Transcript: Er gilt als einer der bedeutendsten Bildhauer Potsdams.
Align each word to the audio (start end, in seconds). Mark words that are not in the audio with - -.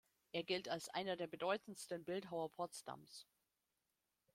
Er 0.31 0.43
gilt 0.43 0.67
als 0.67 0.89
einer 0.89 1.15
der 1.15 1.27
bedeutendsten 1.27 2.03
Bildhauer 2.03 2.51
Potsdams. 2.51 3.27